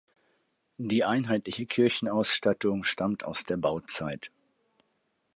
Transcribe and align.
Die 0.79 1.03
einheitliche 1.03 1.67
Kirchenausstattung 1.67 2.83
stammt 2.85 3.23
aus 3.23 3.43
der 3.43 3.57
Bauzeit. 3.57 4.31